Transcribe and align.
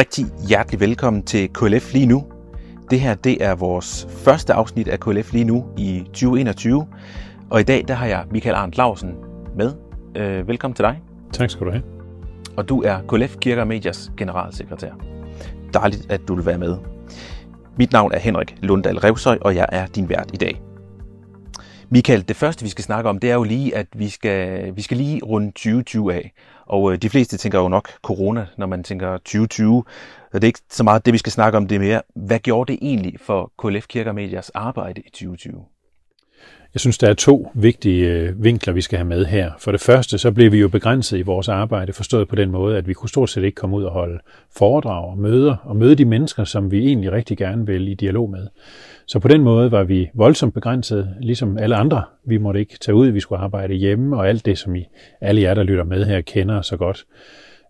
Rigtig 0.00 0.26
hjertelig 0.48 0.80
velkommen 0.80 1.22
til 1.22 1.48
KLF 1.48 1.92
lige 1.92 2.06
nu. 2.06 2.24
Det 2.90 3.00
her 3.00 3.14
det 3.14 3.44
er 3.44 3.54
vores 3.54 4.06
første 4.24 4.52
afsnit 4.52 4.88
af 4.88 5.00
KLF 5.00 5.32
lige 5.32 5.44
nu 5.44 5.66
i 5.78 6.02
2021. 6.04 6.86
Og 7.50 7.60
i 7.60 7.62
dag 7.62 7.84
der 7.88 7.94
har 7.94 8.06
jeg 8.06 8.24
Michael 8.30 8.54
Arndt 8.54 8.76
Lausen 8.76 9.14
med. 9.56 9.74
Øh, 10.16 10.48
velkommen 10.48 10.74
til 10.74 10.84
dig. 10.84 11.02
Tak 11.32 11.50
skal 11.50 11.66
du 11.66 11.70
have. 11.70 11.82
Og 12.56 12.68
du 12.68 12.82
er 12.82 12.98
KLF 13.08 13.36
Kirker 13.36 13.64
Medias 13.64 14.12
generalsekretær. 14.16 14.92
Dejligt, 15.74 16.12
at 16.12 16.20
du 16.28 16.34
vil 16.34 16.46
være 16.46 16.58
med. 16.58 16.76
Mit 17.78 17.92
navn 17.92 18.12
er 18.12 18.18
Henrik 18.18 18.56
Lunddal 18.62 18.98
Revsøj, 18.98 19.38
og 19.40 19.54
jeg 19.54 19.66
er 19.72 19.86
din 19.86 20.08
vært 20.08 20.30
i 20.32 20.36
dag. 20.36 20.62
Michael, 21.88 22.28
det 22.28 22.36
første 22.36 22.62
vi 22.62 22.68
skal 22.68 22.84
snakke 22.84 23.10
om, 23.10 23.18
det 23.18 23.30
er 23.30 23.34
jo 23.34 23.42
lige, 23.42 23.76
at 23.76 23.86
vi 23.96 24.08
skal, 24.08 24.72
vi 24.76 24.82
skal 24.82 24.96
lige 24.96 25.20
runde 25.24 25.46
2020 25.46 26.14
af. 26.14 26.32
Og 26.70 26.92
øh, 26.92 26.98
de 26.98 27.10
fleste 27.10 27.36
tænker 27.36 27.58
jo 27.58 27.68
nok 27.68 27.88
corona, 28.02 28.46
når 28.56 28.66
man 28.66 28.84
tænker 28.84 29.16
2020. 29.16 29.84
Det 30.32 30.44
er 30.44 30.46
ikke 30.46 30.60
så 30.70 30.84
meget 30.84 31.06
det, 31.06 31.12
vi 31.12 31.18
skal 31.18 31.32
snakke 31.32 31.58
om, 31.58 31.68
det 31.68 31.74
er 31.74 31.80
mere, 31.80 32.02
hvad 32.14 32.38
gjorde 32.38 32.72
det 32.72 32.78
egentlig 32.82 33.14
for 33.20 33.52
KLF 33.58 33.86
Kirker 33.86 34.12
Medias 34.12 34.50
arbejde 34.50 35.00
i 35.00 35.10
2020? 35.10 35.64
Jeg 36.74 36.80
synes, 36.80 36.98
der 36.98 37.08
er 37.08 37.14
to 37.14 37.50
vigtige 37.54 38.06
øh, 38.06 38.44
vinkler, 38.44 38.72
vi 38.74 38.80
skal 38.80 38.98
have 38.98 39.08
med 39.08 39.24
her. 39.24 39.52
For 39.58 39.72
det 39.72 39.80
første, 39.80 40.18
så 40.18 40.30
blev 40.32 40.52
vi 40.52 40.58
jo 40.58 40.68
begrænset 40.68 41.18
i 41.18 41.22
vores 41.22 41.48
arbejde, 41.48 41.92
forstået 41.92 42.28
på 42.28 42.36
den 42.36 42.50
måde, 42.50 42.76
at 42.76 42.88
vi 42.88 42.94
kunne 42.94 43.08
stort 43.08 43.30
set 43.30 43.44
ikke 43.44 43.54
komme 43.54 43.76
ud 43.76 43.84
og 43.84 43.92
holde 43.92 44.18
foredrag 44.56 45.10
og 45.10 45.18
møder, 45.18 45.56
og 45.64 45.76
møde 45.76 45.94
de 45.94 46.04
mennesker, 46.04 46.44
som 46.44 46.70
vi 46.70 46.86
egentlig 46.86 47.12
rigtig 47.12 47.38
gerne 47.38 47.66
vil 47.66 47.88
i 47.88 47.94
dialog 47.94 48.30
med. 48.30 48.48
Så 49.10 49.18
på 49.18 49.28
den 49.28 49.42
måde 49.42 49.70
var 49.70 49.84
vi 49.84 50.10
voldsomt 50.14 50.54
begrænset, 50.54 51.16
ligesom 51.20 51.58
alle 51.58 51.76
andre. 51.76 52.04
Vi 52.24 52.38
måtte 52.38 52.60
ikke 52.60 52.78
tage 52.80 52.94
ud, 52.94 53.08
vi 53.08 53.20
skulle 53.20 53.38
arbejde 53.38 53.74
hjemme, 53.74 54.16
og 54.16 54.28
alt 54.28 54.46
det, 54.46 54.58
som 54.58 54.76
I, 54.76 54.86
alle 55.20 55.42
jer, 55.42 55.54
der 55.54 55.62
lytter 55.62 55.84
med 55.84 56.04
her, 56.04 56.20
kender 56.20 56.62
så 56.62 56.76
godt. 56.76 57.04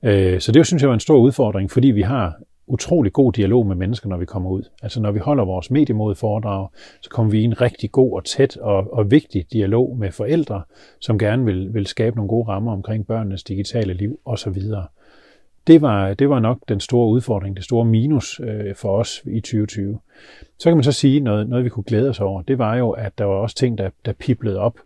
Øh, 0.04 0.40
så 0.40 0.52
det 0.52 0.66
synes 0.66 0.82
jeg 0.82 0.88
var 0.88 0.94
en 0.94 1.00
stor 1.00 1.16
udfordring, 1.16 1.70
fordi 1.70 1.88
vi 1.88 2.02
har 2.02 2.34
utrolig 2.66 3.12
god 3.12 3.32
dialog 3.32 3.66
med 3.66 3.76
mennesker, 3.76 4.08
når 4.08 4.16
vi 4.16 4.24
kommer 4.24 4.50
ud. 4.50 4.62
Altså 4.82 5.00
når 5.00 5.10
vi 5.10 5.18
holder 5.18 5.44
vores 5.44 5.70
mediemod 5.70 6.14
foredrag, 6.14 6.68
så 7.02 7.10
kommer 7.10 7.32
vi 7.32 7.40
i 7.40 7.44
en 7.44 7.60
rigtig 7.60 7.92
god 7.92 8.12
og 8.12 8.24
tæt 8.24 8.56
og, 8.56 8.94
og 8.94 9.10
vigtig 9.10 9.46
dialog 9.52 9.96
med 9.98 10.12
forældre, 10.12 10.62
som 11.00 11.18
gerne 11.18 11.44
vil, 11.44 11.74
vil 11.74 11.86
skabe 11.86 12.16
nogle 12.16 12.28
gode 12.28 12.48
rammer 12.48 12.72
omkring 12.72 13.06
børnenes 13.06 13.44
digitale 13.44 13.94
liv 13.94 14.20
osv. 14.24 14.62
Det 15.66 15.82
var, 15.82 16.14
det 16.14 16.28
var 16.28 16.40
nok 16.40 16.58
den 16.68 16.80
store 16.80 17.08
udfordring, 17.08 17.56
det 17.56 17.64
store 17.64 17.84
minus 17.84 18.40
øh, 18.44 18.74
for 18.74 18.98
os 18.98 19.22
i 19.26 19.40
2020. 19.40 19.98
Så 20.58 20.70
kan 20.70 20.76
man 20.76 20.84
så 20.84 20.92
sige, 20.92 21.20
noget, 21.20 21.48
noget 21.48 21.64
vi 21.64 21.68
kunne 21.68 21.84
glæde 21.84 22.08
os 22.08 22.20
over, 22.20 22.42
det 22.42 22.58
var 22.58 22.76
jo, 22.76 22.90
at 22.90 23.18
der 23.18 23.24
var 23.24 23.34
også 23.34 23.56
ting, 23.56 23.78
der, 23.78 23.90
der 24.04 24.12
piblede 24.12 24.58
op. 24.58 24.78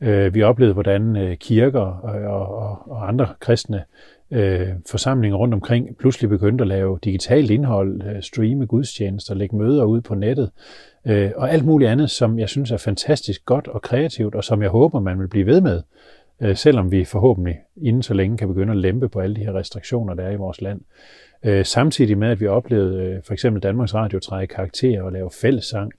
Øh, 0.00 0.34
vi 0.34 0.42
oplevede, 0.42 0.74
hvordan 0.74 1.16
øh, 1.16 1.36
kirker 1.36 2.10
øh, 2.14 2.30
og, 2.30 2.54
og, 2.56 2.90
og 2.90 3.08
andre 3.08 3.28
kristne 3.40 3.84
øh, 4.30 4.68
forsamlinger 4.90 5.38
rundt 5.38 5.54
omkring 5.54 5.96
pludselig 5.96 6.30
begyndte 6.30 6.62
at 6.62 6.68
lave 6.68 6.98
digitalt 7.04 7.50
indhold, 7.50 8.02
øh, 8.02 8.22
streame 8.22 8.66
gudstjenester, 8.66 9.34
lægge 9.34 9.56
møder 9.56 9.84
ud 9.84 10.00
på 10.00 10.14
nettet, 10.14 10.50
øh, 11.06 11.30
og 11.36 11.52
alt 11.52 11.64
muligt 11.64 11.90
andet, 11.90 12.10
som 12.10 12.38
jeg 12.38 12.48
synes 12.48 12.70
er 12.70 12.76
fantastisk 12.76 13.44
godt 13.44 13.68
og 13.68 13.82
kreativt, 13.82 14.34
og 14.34 14.44
som 14.44 14.62
jeg 14.62 14.70
håber, 14.70 15.00
man 15.00 15.18
vil 15.20 15.28
blive 15.28 15.46
ved 15.46 15.60
med, 15.60 15.82
øh, 16.42 16.56
selvom 16.56 16.90
vi 16.90 17.04
forhåbentlig 17.04 17.56
inden 17.76 18.02
så 18.02 18.14
længe 18.14 18.36
kan 18.36 18.48
begynde 18.48 18.72
at 18.72 18.78
lempe 18.78 19.08
på 19.08 19.20
alle 19.20 19.36
de 19.36 19.44
her 19.44 19.54
restriktioner, 19.54 20.14
der 20.14 20.22
er 20.22 20.30
i 20.30 20.36
vores 20.36 20.60
land. 20.60 20.80
Øh, 21.44 21.64
samtidig 21.64 22.18
med, 22.18 22.28
at 22.28 22.40
vi 22.40 22.46
oplevede 22.46 23.02
øh, 23.02 23.22
for 23.26 23.32
eksempel 23.32 23.62
Danmarks 23.62 23.94
Radio 23.94 24.18
træde 24.18 24.46
karakter 24.46 25.02
og 25.02 25.12
lave 25.12 25.30
fællessang, 25.30 25.92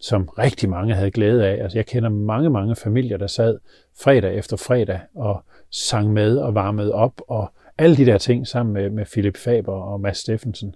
som 0.00 0.24
rigtig 0.24 0.68
mange 0.68 0.94
havde 0.94 1.10
glæde 1.10 1.46
af. 1.46 1.62
Altså, 1.62 1.78
jeg 1.78 1.86
kender 1.86 2.08
mange, 2.08 2.50
mange 2.50 2.76
familier, 2.76 3.16
der 3.16 3.26
sad 3.26 3.58
fredag 4.00 4.34
efter 4.34 4.56
fredag 4.56 5.00
og 5.14 5.44
sang 5.70 6.12
med 6.12 6.36
og 6.36 6.54
varmede 6.54 6.94
op 6.94 7.20
og 7.28 7.52
alle 7.78 7.96
de 7.96 8.06
der 8.06 8.18
ting 8.18 8.46
sammen 8.46 8.72
med, 8.72 8.90
med 8.90 9.04
Philip 9.04 9.36
Faber 9.36 9.72
og 9.72 10.00
Mads 10.00 10.18
Steffensen. 10.18 10.74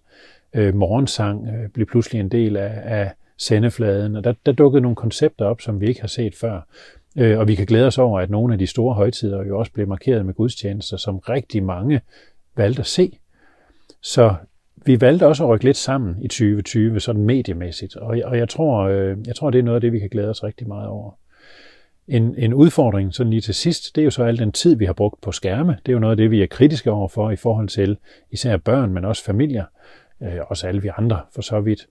Øh, 0.54 0.74
morgensang 0.74 1.48
øh, 1.48 1.70
blev 1.70 1.86
pludselig 1.86 2.20
en 2.20 2.28
del 2.28 2.56
af, 2.56 2.80
af 2.84 3.12
sendefladen, 3.38 4.16
og 4.16 4.24
der, 4.24 4.34
der 4.46 4.52
dukkede 4.52 4.82
nogle 4.82 4.96
koncepter 4.96 5.44
op, 5.44 5.60
som 5.60 5.80
vi 5.80 5.88
ikke 5.88 6.00
har 6.00 6.08
set 6.08 6.34
før. 6.34 6.60
Øh, 7.16 7.38
og 7.38 7.48
vi 7.48 7.54
kan 7.54 7.66
glæde 7.66 7.86
os 7.86 7.98
over, 7.98 8.20
at 8.20 8.30
nogle 8.30 8.52
af 8.52 8.58
de 8.58 8.66
store 8.66 8.94
højtider 8.94 9.44
jo 9.44 9.58
også 9.58 9.72
blev 9.72 9.88
markeret 9.88 10.26
med 10.26 10.34
gudstjenester, 10.34 10.96
som 10.96 11.18
rigtig 11.18 11.62
mange 11.62 12.00
valgte 12.56 12.80
at 12.80 12.86
se. 12.86 13.18
Så 14.02 14.34
vi 14.86 15.00
valgte 15.00 15.26
også 15.26 15.44
at 15.44 15.48
rykke 15.50 15.64
lidt 15.64 15.76
sammen 15.76 16.16
i 16.22 16.28
2020, 16.28 17.00
sådan 17.00 17.22
mediemæssigt, 17.22 17.96
og, 17.96 18.16
og 18.24 18.38
jeg, 18.38 18.48
tror, 18.48 18.82
øh, 18.82 19.16
jeg 19.26 19.36
tror, 19.36 19.50
det 19.50 19.58
er 19.58 19.62
noget 19.62 19.74
af 19.74 19.80
det, 19.80 19.92
vi 19.92 19.98
kan 19.98 20.08
glæde 20.08 20.30
os 20.30 20.44
rigtig 20.44 20.68
meget 20.68 20.88
over. 20.88 21.10
En, 22.08 22.34
en 22.38 22.54
udfordring 22.54 23.14
sådan 23.14 23.30
lige 23.30 23.40
til 23.40 23.54
sidst, 23.54 23.96
det 23.96 24.00
er 24.00 24.04
jo 24.04 24.10
så 24.10 24.24
al 24.24 24.38
den 24.38 24.52
tid, 24.52 24.76
vi 24.76 24.84
har 24.84 24.92
brugt 24.92 25.20
på 25.20 25.32
skærme. 25.32 25.78
Det 25.86 25.92
er 25.92 25.92
jo 25.92 25.98
noget 25.98 26.12
af 26.12 26.16
det, 26.16 26.30
vi 26.30 26.42
er 26.42 26.46
kritiske 26.46 26.90
overfor 26.90 27.30
i 27.30 27.36
forhold 27.36 27.68
til 27.68 27.96
især 28.30 28.56
børn, 28.56 28.92
men 28.92 29.04
også 29.04 29.24
familier, 29.24 29.64
øh, 30.22 30.40
også 30.48 30.66
alle 30.66 30.82
vi 30.82 30.90
andre 30.96 31.20
for 31.34 31.42
så 31.42 31.60
vidt. 31.60 31.86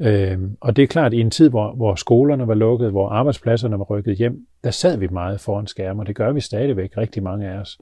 Øh, 0.00 0.38
og 0.60 0.76
det 0.76 0.82
er 0.82 0.86
klart, 0.86 1.06
at 1.06 1.12
i 1.12 1.20
en 1.20 1.30
tid, 1.30 1.50
hvor, 1.50 1.72
hvor 1.72 1.94
skolerne 1.94 2.48
var 2.48 2.54
lukket, 2.54 2.90
hvor 2.90 3.08
arbejdspladserne 3.08 3.78
var 3.78 3.84
rykket 3.84 4.16
hjem, 4.16 4.46
der 4.64 4.70
sad 4.70 4.96
vi 4.96 5.08
meget 5.08 5.40
foran 5.40 5.66
skærmen, 5.66 6.00
og 6.00 6.06
det 6.06 6.16
gør 6.16 6.32
vi 6.32 6.40
stadigvæk, 6.40 6.96
rigtig 6.96 7.22
mange 7.22 7.48
af 7.48 7.58
os. 7.58 7.78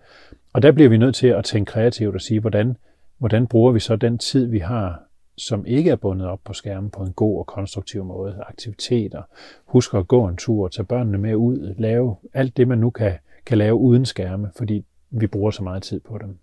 Og 0.53 0.63
der 0.63 0.73
bliver 0.73 0.91
vi 0.91 0.97
nødt 0.97 1.15
til 1.15 1.27
at 1.27 1.45
tænke 1.45 1.73
kreativt 1.73 2.15
og 2.15 2.21
sige, 2.21 2.41
hvordan, 2.41 2.77
hvordan 3.19 3.47
bruger 3.47 3.73
vi 3.73 3.81
så 3.81 3.97
den 3.97 4.19
tid, 4.19 4.47
vi 4.47 4.59
har 4.59 5.03
som 5.37 5.67
ikke 5.67 5.91
er 5.91 5.97
bundet 5.97 6.29
op 6.29 6.41
på 6.45 6.53
skærmen 6.53 6.91
på 6.91 7.03
en 7.03 7.13
god 7.13 7.39
og 7.39 7.47
konstruktiv 7.47 8.05
måde. 8.05 8.43
Aktiviteter, 8.49 9.23
husk 9.65 9.95
at 9.95 10.09
gå 10.09 10.29
en 10.29 10.37
tur, 10.37 10.69
tage 10.69 10.87
børnene 10.87 11.19
med 11.19 11.35
ud, 11.35 11.75
lave 11.79 12.17
alt 12.35 12.57
det, 12.57 12.69
man 12.69 12.79
nu 12.79 12.91
kan, 12.91 13.13
kan 13.47 13.59
lave 13.59 13.75
uden 13.75 14.07
skærme, 14.07 14.51
fordi 14.57 14.85
vi 15.11 15.27
bruger 15.27 15.51
så 15.51 15.63
meget 15.63 15.83
tid 15.83 16.01
på 16.01 16.19
dem. 16.19 16.39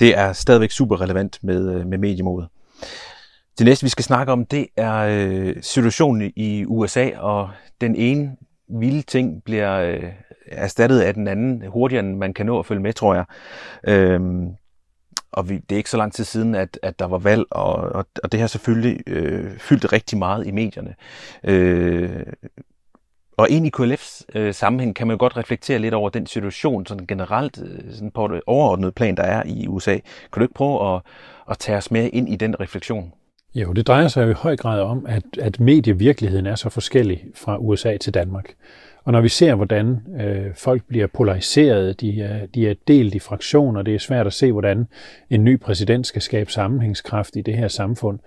Det 0.00 0.18
er 0.18 0.32
stadigvæk 0.32 0.70
super 0.70 1.00
relevant 1.00 1.38
med, 1.44 1.74
øh, 1.74 1.86
med 1.86 1.98
mediemodet. 1.98 2.48
Det 3.60 3.66
næste, 3.66 3.84
vi 3.84 3.88
skal 3.88 4.04
snakke 4.04 4.32
om, 4.32 4.44
det 4.44 4.66
er 4.76 4.96
øh, 4.96 5.56
situationen 5.62 6.32
i 6.36 6.64
USA, 6.66 7.10
og 7.18 7.50
den 7.80 7.96
ene 7.96 8.36
vilde 8.68 9.02
ting 9.02 9.44
bliver 9.44 9.80
øh, 9.80 10.12
erstattet 10.46 11.00
af 11.00 11.14
den 11.14 11.28
anden 11.28 11.66
hurtigere, 11.66 12.04
end 12.04 12.16
man 12.16 12.34
kan 12.34 12.46
nå 12.46 12.58
at 12.58 12.66
følge 12.66 12.82
med, 12.82 12.92
tror 12.92 13.14
jeg. 13.14 13.24
Øhm, 13.88 14.48
og 15.32 15.48
vi, 15.48 15.56
det 15.56 15.72
er 15.72 15.76
ikke 15.76 15.90
så 15.90 15.96
lang 15.96 16.12
tid 16.12 16.24
siden, 16.24 16.54
at, 16.54 16.78
at 16.82 16.98
der 16.98 17.04
var 17.04 17.18
valg, 17.18 17.44
og, 17.50 17.74
og, 17.74 18.06
og 18.22 18.32
det 18.32 18.40
har 18.40 18.46
selvfølgelig 18.46 19.00
øh, 19.06 19.58
fyldt 19.58 19.92
rigtig 19.92 20.18
meget 20.18 20.46
i 20.46 20.50
medierne. 20.50 20.94
Øh, 21.44 22.26
og 23.36 23.50
ind 23.50 23.66
i 23.66 23.70
KLF's 23.76 24.22
øh, 24.34 24.54
sammenhæng 24.54 24.96
kan 24.96 25.06
man 25.06 25.18
godt 25.18 25.36
reflektere 25.36 25.78
lidt 25.78 25.94
over 25.94 26.10
den 26.10 26.26
situation, 26.26 26.86
sådan 26.86 27.06
generelt 27.06 27.62
øh, 27.62 27.92
sådan 27.92 28.10
på 28.10 28.28
det 28.28 28.40
overordnede 28.46 28.92
plan, 28.92 29.16
der 29.16 29.22
er 29.22 29.42
i 29.46 29.66
USA. 29.68 29.94
Kan 30.32 30.40
du 30.40 30.42
ikke 30.42 30.54
prøve 30.54 30.94
at, 30.94 31.02
at 31.50 31.58
tage 31.58 31.78
os 31.78 31.90
med 31.90 32.10
ind 32.12 32.28
i 32.28 32.36
den 32.36 32.60
refleksion? 32.60 33.12
Jo, 33.54 33.72
det 33.72 33.86
drejer 33.86 34.08
sig 34.08 34.26
jo 34.26 34.30
i 34.30 34.34
høj 34.36 34.56
grad 34.56 34.80
om, 34.80 35.06
at, 35.08 35.22
at 35.40 35.60
medievirkeligheden 35.60 36.46
er 36.46 36.54
så 36.54 36.68
forskellig 36.68 37.24
fra 37.34 37.58
USA 37.58 37.96
til 37.96 38.14
Danmark. 38.14 38.54
Og 39.04 39.12
når 39.12 39.20
vi 39.20 39.28
ser, 39.28 39.54
hvordan 39.54 39.98
øh, 40.20 40.54
folk 40.54 40.82
bliver 40.88 41.06
polariseret, 41.06 42.00
de 42.00 42.22
er, 42.22 42.46
de 42.46 42.68
er 42.68 42.74
delt 42.88 43.14
i 43.14 43.18
fraktioner, 43.18 43.82
det 43.82 43.94
er 43.94 43.98
svært 43.98 44.26
at 44.26 44.32
se, 44.32 44.52
hvordan 44.52 44.86
en 45.30 45.44
ny 45.44 45.60
præsident 45.60 46.06
skal 46.06 46.22
skabe 46.22 46.52
sammenhængskraft 46.52 47.36
i 47.36 47.40
det 47.40 47.56
her 47.56 47.68
samfund, 47.68 48.18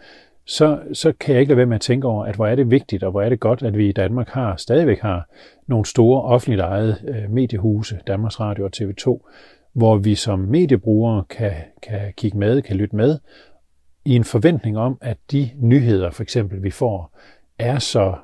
så, 0.45 0.79
så 0.93 1.13
kan 1.19 1.33
jeg 1.33 1.41
ikke 1.41 1.49
lade 1.49 1.57
være 1.57 1.65
med 1.65 1.75
at 1.75 1.81
tænke 1.81 2.07
over, 2.07 2.25
at 2.25 2.35
hvor 2.35 2.47
er 2.47 2.55
det 2.55 2.71
vigtigt, 2.71 3.03
og 3.03 3.11
hvor 3.11 3.21
er 3.21 3.29
det 3.29 3.39
godt, 3.39 3.63
at 3.63 3.77
vi 3.77 3.89
i 3.89 3.91
Danmark 3.91 4.29
har 4.29 4.55
stadigvæk 4.55 4.99
har 4.99 5.29
nogle 5.67 5.85
store 5.85 6.21
offentligt 6.21 6.61
ejede 6.61 6.97
øh, 7.07 7.31
mediehuse, 7.31 7.99
Danmarks 8.07 8.39
Radio 8.39 8.65
og 8.65 8.71
TV2, 8.77 9.29
hvor 9.73 9.97
vi 9.97 10.15
som 10.15 10.39
mediebrugere 10.39 11.23
kan, 11.29 11.53
kan 11.83 12.13
kigge 12.17 12.37
med, 12.37 12.61
kan 12.61 12.75
lytte 12.75 12.95
med, 12.95 13.19
i 14.05 14.15
en 14.15 14.23
forventning 14.23 14.77
om, 14.77 14.97
at 15.01 15.17
de 15.31 15.49
nyheder, 15.59 16.11
for 16.11 16.23
eksempel, 16.23 16.63
vi 16.63 16.71
får, 16.71 17.17
er 17.59 17.79
så, 17.79 18.15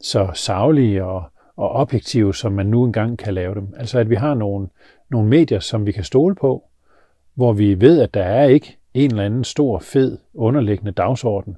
så 0.00 0.30
savlige 0.34 1.04
og, 1.04 1.24
og 1.56 1.70
objektive, 1.70 2.34
som 2.34 2.52
man 2.52 2.66
nu 2.66 2.84
engang 2.84 3.18
kan 3.18 3.34
lave 3.34 3.54
dem. 3.54 3.74
Altså 3.76 3.98
at 3.98 4.10
vi 4.10 4.14
har 4.14 4.34
nogle, 4.34 4.68
nogle 5.10 5.28
medier, 5.28 5.60
som 5.60 5.86
vi 5.86 5.92
kan 5.92 6.04
stole 6.04 6.34
på, 6.34 6.64
hvor 7.34 7.52
vi 7.52 7.80
ved, 7.80 8.00
at 8.00 8.14
der 8.14 8.22
er 8.22 8.44
ikke 8.44 8.76
en 8.94 9.10
eller 9.10 9.24
anden 9.24 9.44
stor, 9.44 9.78
fed, 9.78 10.18
underliggende 10.34 10.92
dagsorden, 10.92 11.56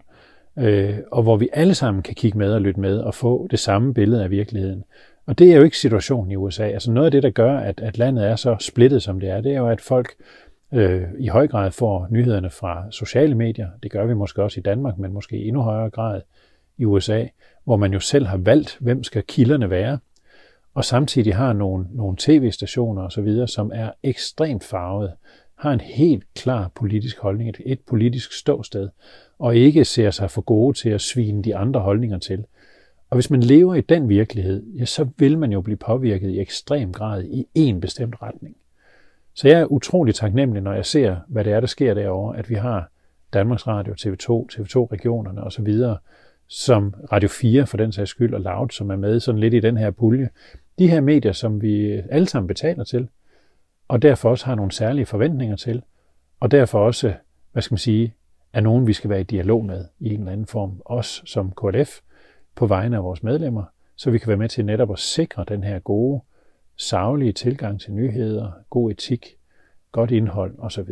øh, 0.59 0.99
og 1.13 1.23
hvor 1.23 1.37
vi 1.37 1.49
alle 1.53 1.75
sammen 1.75 2.03
kan 2.03 2.15
kigge 2.15 2.39
med 2.39 2.53
og 2.53 2.61
lytte 2.61 2.81
med 2.81 2.99
og 2.99 3.15
få 3.15 3.47
det 3.51 3.59
samme 3.59 3.95
billede 3.95 4.25
af 4.25 4.31
virkeligheden. 4.31 4.85
Og 5.27 5.39
det 5.39 5.53
er 5.53 5.57
jo 5.57 5.63
ikke 5.63 5.79
situationen 5.79 6.31
i 6.31 6.37
USA. 6.37 6.65
Altså 6.65 6.93
noget 6.93 7.07
af 7.07 7.11
det, 7.11 7.23
der 7.23 7.31
gør, 7.31 7.57
at, 7.59 7.81
at 7.81 7.99
landet 7.99 8.27
er 8.27 8.37
så 8.37 8.57
splittet, 8.61 9.03
som 9.03 9.21
det 9.21 9.31
er, 9.31 9.41
det 9.41 9.53
er 9.53 9.59
jo, 9.59 9.69
at 9.69 9.81
folk 9.81 10.15
øh, 10.73 11.03
i 11.19 11.27
høj 11.27 11.49
grad 11.49 11.71
får 11.71 12.07
nyhederne 12.11 12.51
fra 12.51 12.91
sociale 12.91 13.35
medier. 13.35 13.69
Det 13.83 13.91
gør 13.91 14.07
vi 14.07 14.15
måske 14.15 14.43
også 14.43 14.61
i 14.61 14.63
Danmark, 14.63 14.99
men 14.99 15.13
måske 15.13 15.37
i 15.39 15.49
endnu 15.49 15.63
højere 15.63 15.91
grad 15.91 16.23
i 16.79 16.85
USA, 16.85 17.25
hvor 17.65 17.77
man 17.77 17.93
jo 17.93 18.01
selv 18.01 18.27
har 18.27 18.37
valgt, 18.37 18.77
hvem 18.81 19.03
skal 19.03 19.23
kilderne 19.23 19.71
være, 19.71 19.99
og 20.75 20.85
samtidig 20.85 21.35
har 21.35 21.53
nogle, 21.53 21.87
nogle 21.93 22.17
tv-stationer 22.19 23.03
osv., 23.03 23.47
som 23.47 23.71
er 23.75 23.91
ekstremt 24.03 24.65
farvet, 24.65 25.13
har 25.59 25.73
en 25.73 25.81
helt 25.81 26.25
klar 26.35 26.71
politisk 26.75 27.19
holdning, 27.19 27.49
et, 27.49 27.61
et 27.67 27.81
politisk 27.81 28.33
ståsted, 28.33 28.89
og 29.39 29.57
ikke 29.57 29.85
ser 29.85 30.11
sig 30.11 30.31
for 30.31 30.41
gode 30.41 30.79
til 30.79 30.89
at 30.91 31.01
svine 31.01 31.43
de 31.43 31.57
andre 31.57 31.81
holdninger 31.81 32.19
til. 32.19 32.45
Og 33.11 33.17
hvis 33.17 33.31
man 33.31 33.41
lever 33.43 33.75
i 33.75 33.81
den 33.81 34.09
virkelighed, 34.09 34.63
ja, 34.79 34.85
så 34.85 35.09
vil 35.19 35.39
man 35.39 35.53
jo 35.53 35.61
blive 35.61 35.77
påvirket 35.77 36.31
i 36.31 36.41
ekstrem 36.41 36.93
grad 36.93 37.25
i 37.25 37.47
en 37.55 37.81
bestemt 37.81 38.23
retning. 38.23 38.57
Så 39.37 39.49
jeg 39.49 39.61
er 39.61 39.73
utrolig 39.73 40.15
taknemmelig, 40.15 40.63
når 40.63 40.73
jeg 40.73 40.87
ser, 40.87 41.17
hvad 41.29 41.45
det 41.45 41.53
er, 41.53 41.61
der 41.61 41.67
sker 41.67 41.95
derovre, 41.95 42.39
at 42.39 42.51
vi 42.51 42.55
har 42.55 42.91
Danmarks 43.33 43.67
Radio, 43.67 43.93
TV2, 43.93 44.47
TV2-regionerne 44.53 45.45
osv., 45.45 45.77
som 46.49 46.95
Radio 47.13 47.29
4 47.29 47.67
for 47.67 47.77
den 47.77 47.93
sags 47.93 48.11
skyld, 48.11 48.35
og 48.35 48.41
Loud, 48.41 48.71
som 48.71 48.91
er 48.91 48.97
med 48.97 49.21
sådan 49.21 49.41
lidt 49.41 49.55
i 49.55 49.61
den 49.61 49.77
her 49.77 49.91
pulje. 49.91 50.29
De 50.79 50.89
her 50.89 51.01
medier, 51.01 51.33
som 51.33 51.63
vi 51.63 52.03
alle 52.11 52.27
sammen 52.27 52.49
betaler 52.49 52.85
til, 52.85 53.09
og 53.89 54.03
derfor 54.03 54.31
også 54.31 54.47
har 54.47 54.55
nogle 54.55 54.73
særlige 54.73 55.07
forventninger 55.07 55.57
til, 55.57 55.83
og 56.41 56.51
derfor 56.51 56.79
også, 56.79 57.15
hvad 57.53 57.63
skal 57.63 57.73
man 57.73 57.79
sige, 57.79 58.15
er 58.53 58.61
nogen, 58.61 58.87
vi 58.87 58.93
skal 58.93 59.11
være 59.11 59.21
i 59.21 59.25
dialog 59.25 59.65
med 59.65 59.85
i 60.01 60.15
en 60.15 60.21
eller 60.21 60.33
anden 60.33 60.47
form, 60.47 60.83
os 60.85 61.23
som 61.27 61.53
KLF, 61.53 62.01
på 62.55 62.67
vegne 62.67 62.97
af 62.97 63.05
vores 63.05 63.23
medlemmer, 63.23 63.65
så 63.97 64.11
vi 64.11 64.19
kan 64.19 64.29
være 64.29 64.37
med 64.37 64.49
til 64.49 64.65
netop 64.65 64.93
at 64.93 64.99
sikre 64.99 65.45
den 65.49 65.65
her 65.65 65.79
gode, 65.79 66.21
savlige 66.79 67.33
tilgang 67.33 67.81
til 67.81 67.93
nyheder, 67.93 68.53
god 68.71 68.91
etik, 68.91 69.27
godt 69.93 70.11
indhold 70.11 70.55
osv. 70.59 70.89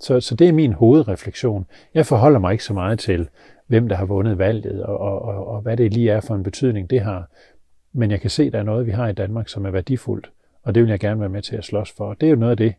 Så, 0.00 0.20
så 0.20 0.34
det 0.34 0.48
er 0.48 0.52
min 0.52 0.72
hovedrefleksion. 0.72 1.66
Jeg 1.94 2.06
forholder 2.06 2.38
mig 2.38 2.52
ikke 2.52 2.64
så 2.64 2.74
meget 2.74 2.98
til, 2.98 3.28
hvem 3.66 3.88
der 3.88 3.96
har 3.96 4.04
vundet 4.04 4.38
valget, 4.38 4.84
og, 4.84 4.98
og, 4.98 5.22
og, 5.22 5.46
og 5.46 5.60
hvad 5.60 5.76
det 5.76 5.92
lige 5.92 6.10
er 6.10 6.20
for 6.20 6.34
en 6.34 6.42
betydning, 6.42 6.90
det 6.90 7.00
har. 7.00 7.30
Men 7.92 8.10
jeg 8.10 8.20
kan 8.20 8.30
se, 8.30 8.42
at 8.42 8.52
der 8.52 8.58
er 8.58 8.62
noget, 8.62 8.86
vi 8.86 8.90
har 8.90 9.08
i 9.08 9.12
Danmark, 9.12 9.48
som 9.48 9.66
er 9.66 9.70
værdifuldt, 9.70 10.30
og 10.62 10.74
det 10.74 10.82
vil 10.82 10.90
jeg 10.90 11.00
gerne 11.00 11.20
være 11.20 11.28
med 11.28 11.42
til 11.42 11.56
at 11.56 11.64
slås 11.64 11.92
for. 11.96 12.14
Det 12.14 12.26
er 12.26 12.30
jo 12.30 12.36
noget 12.36 12.50
af 12.50 12.56
det, 12.56 12.74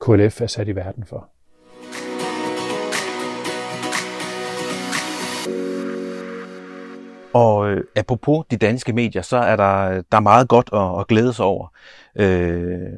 KLF 0.00 0.40
er 0.40 0.46
sat 0.46 0.68
i 0.68 0.76
verden 0.76 1.04
for. 1.04 1.28
Og 7.32 7.70
øh, 7.70 7.84
apropos 7.96 8.46
de 8.50 8.56
danske 8.56 8.92
medier, 8.92 9.22
så 9.22 9.36
er 9.36 9.56
der, 9.56 10.02
der 10.12 10.16
er 10.16 10.20
meget 10.20 10.48
godt 10.48 10.70
at, 10.72 11.00
at 11.00 11.06
glæde 11.06 11.32
sig 11.32 11.44
over. 11.44 11.66
Øh, 12.16 12.92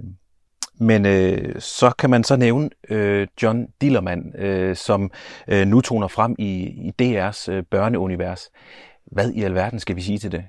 men 0.80 1.06
øh, 1.06 1.54
så 1.58 1.90
kan 1.90 2.10
man 2.10 2.24
så 2.24 2.36
nævne 2.36 2.70
øh, 2.90 3.26
John 3.42 3.66
Dillermand, 3.80 4.38
øh, 4.38 4.76
som 4.76 5.10
øh, 5.48 5.66
nu 5.66 5.80
toner 5.80 6.08
frem 6.08 6.34
i, 6.38 6.52
i 6.62 6.92
DR's 7.02 7.50
øh, 7.52 7.62
børneunivers. 7.70 8.50
Hvad 9.06 9.30
i 9.30 9.42
alverden 9.42 9.78
skal 9.78 9.96
vi 9.96 10.00
sige 10.00 10.18
til 10.18 10.32
det? 10.32 10.44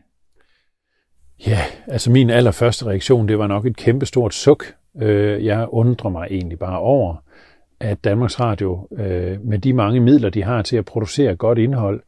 Ja, 1.48 1.60
altså 1.88 2.12
min 2.12 2.30
allerførste 2.30 2.86
reaktion, 2.86 3.28
det 3.28 3.40
var 3.40 3.48
nok 3.48 3.66
et 3.66 3.78
kæmpestort 3.78 4.34
suk. 4.34 4.66
Øh, 5.02 5.46
jeg 5.46 5.68
undrer 5.70 6.10
mig 6.10 6.28
egentlig 6.32 6.60
bare 6.60 6.80
over, 6.80 7.16
at 7.80 8.04
Danmarks 8.04 8.40
Radio 8.40 8.88
øh, 8.98 9.42
med 9.42 9.60
de 9.60 9.74
mange 9.74 10.00
midler, 10.00 10.30
de 10.30 10.44
har 10.44 10.62
til 10.62 10.78
at 10.78 10.86
producere 10.86 11.36
godt 11.36 11.58
indhold, 11.58 12.02